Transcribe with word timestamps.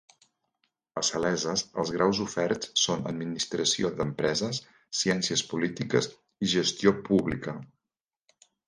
A 1.01 1.03
Saleses, 1.09 1.63
els 1.83 1.91
graus 1.97 2.21
oferts 2.25 2.73
són 2.85 3.05
Administració 3.11 3.93
d'Empreses, 4.01 4.63
Ciències 5.03 5.47
Polítiques 5.53 6.13
i 6.49 6.55
Gestió 6.57 6.99
Pública. 7.13 7.59